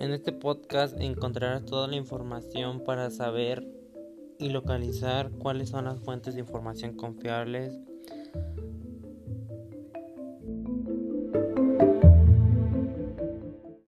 [0.00, 3.68] En este podcast encontrarás toda la información para saber
[4.38, 7.78] y localizar cuáles son las fuentes de información confiables